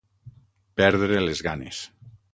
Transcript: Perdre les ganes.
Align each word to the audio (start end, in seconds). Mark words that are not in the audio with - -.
Perdre 0.81 1.21
les 1.27 1.45
ganes. 1.49 1.83